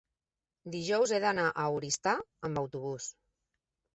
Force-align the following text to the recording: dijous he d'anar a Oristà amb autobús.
dijous 0.75 1.13
he 1.15 1.19
d'anar 1.25 1.43
a 1.51 1.67
Oristà 1.77 2.15
amb 2.49 2.61
autobús. 2.63 3.11